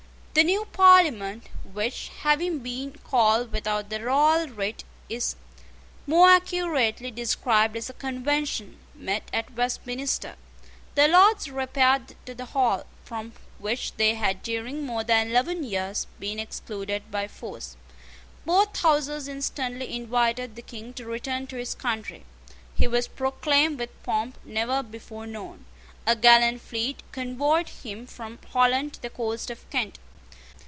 The 0.33 0.45
new 0.45 0.63
Parliament, 0.71 1.47
which, 1.73 2.09
having 2.21 2.59
been 2.59 2.93
called 3.03 3.51
without 3.51 3.89
the 3.89 3.99
royal 4.01 4.47
writ, 4.47 4.85
is 5.09 5.35
more 6.07 6.29
accurately 6.29 7.11
described 7.11 7.75
as 7.75 7.89
a 7.89 7.93
Convention, 7.93 8.79
met 8.95 9.23
at 9.33 9.53
Westminster. 9.53 10.35
The 10.95 11.09
Lords 11.09 11.51
repaired 11.51 12.15
to 12.25 12.33
the 12.33 12.45
hall, 12.45 12.85
from 13.03 13.33
which 13.59 13.95
they 13.97 14.15
had, 14.15 14.41
during 14.41 14.85
more 14.85 15.03
than 15.03 15.27
eleven 15.29 15.65
years, 15.65 16.07
been 16.17 16.39
excluded 16.39 17.11
by 17.11 17.27
force. 17.27 17.75
Both 18.45 18.79
Houses 18.79 19.27
instantly 19.27 19.93
invited 19.93 20.55
the 20.55 20.61
King 20.61 20.93
to 20.93 21.05
return 21.05 21.45
to 21.47 21.57
his 21.57 21.75
country. 21.75 22.23
He 22.73 22.87
was 22.87 23.09
proclaimed 23.09 23.77
with 23.79 24.01
pomp 24.03 24.37
never 24.45 24.81
before 24.81 25.27
known. 25.27 25.65
A 26.07 26.15
gallant 26.15 26.61
fleet 26.61 27.03
convoyed 27.11 27.67
him 27.67 28.07
from 28.07 28.39
Holland 28.53 28.93
to 28.93 29.01
the 29.01 29.09
coast 29.09 29.49
of 29.49 29.69
Kent. 29.69 29.99